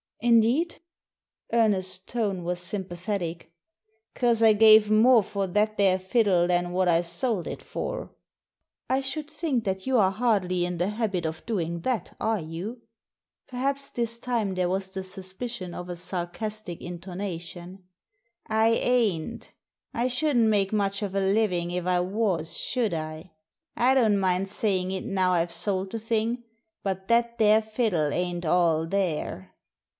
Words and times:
"Indeed?" 0.19 0.79
Ernest's 1.53 1.99
tone 1.99 2.43
was 2.43 2.59
sympathetic" 2.59 3.51
'Cause 4.15 4.41
I 4.43 4.53
gave 4.53 4.89
more 4.89 5.21
for 5.23 5.45
that 5.47 5.77
there 5.77 5.97
fiddle 5.99 6.47
than 6.47 6.71
what 6.73 6.87
I 6.87 7.01
sold 7.01 7.47
it 7.47 7.61
for."" 7.61 8.11
I 8.89 8.99
should 8.99 9.29
think 9.29 9.63
that 9.63 9.85
you 9.87 9.97
are 9.97 10.11
hardly 10.11 10.63
in 10.65 10.77
the 10.77 10.89
habit 10.89 11.25
of 11.25 11.45
doing 11.47 11.81
that, 11.81 12.15
are 12.19 12.39
you?" 12.39 12.81
Perhaps 13.49 13.89
this 13.89 14.17
time 14.19 14.53
there 14.55 14.69
was 14.69 14.89
the 14.89 15.01
suspicion 15.03 15.73
of 15.73 15.89
a 15.89 15.95
sar 15.95 16.27
castic 16.27 16.79
intonation." 16.79 17.83
I 18.47 18.69
ain't 18.69 19.51
I 19.93 20.07
shouldn't 20.07 20.47
make 20.49 20.71
much 20.73 21.01
of 21.01 21.13
a 21.15 21.19
living 21.21 21.71
if 21.71 21.85
I 21.85 21.99
was, 21.99 22.55
should 22.57 22.93
I? 22.93 23.31
I 23.75 23.93
don't 23.95 24.19
mind 24.19 24.49
saying 24.49 24.91
it 24.91 25.05
now 25.05 25.33
I've 25.33 25.51
sold 25.51 25.91
the 25.91 25.99
thing, 25.99 26.43
but 26.83 27.07
that 27.07 27.37
there 27.39 27.61
fiddle 27.61 28.11
ain't 28.13 28.45
all 28.47 28.87
there." 28.87 29.49